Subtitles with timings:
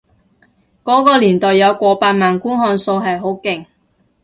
[0.83, 3.67] 嗰個年代有過百萬觀看數係好勁